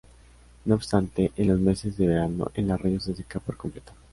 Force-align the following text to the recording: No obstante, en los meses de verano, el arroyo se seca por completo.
No 0.65 0.73
obstante, 0.73 1.31
en 1.37 1.49
los 1.49 1.59
meses 1.59 1.95
de 1.95 2.07
verano, 2.07 2.49
el 2.55 2.71
arroyo 2.71 2.99
se 2.99 3.13
seca 3.13 3.39
por 3.39 3.55
completo. 3.55 3.91